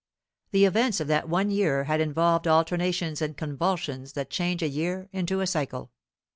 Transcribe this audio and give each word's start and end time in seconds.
The 0.49 0.65
events 0.65 0.99
of 0.99 1.07
that 1.09 1.29
one 1.29 1.51
year 1.51 1.83
had 1.83 2.01
involved 2.01 2.47
alternations 2.47 3.21
and 3.21 3.37
convulsions 3.37 4.13
that 4.13 4.31
change 4.31 4.63
a 4.63 4.67
year 4.67 5.07
into 5.11 5.41
a 5.41 5.45
cycle. 5.45 5.91